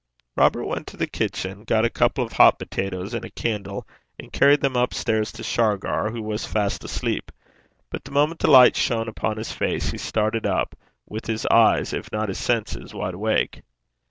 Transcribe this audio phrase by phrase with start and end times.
[0.35, 4.33] Robert went to the kitchen, got a couple of hot potatoes and a candle, and
[4.33, 7.31] carried them up stairs to Shargar, who was fast asleep.
[7.91, 10.75] But the moment the light shone upon his face, he started up,
[11.07, 13.61] with his eyes, if not his senses, wide awake.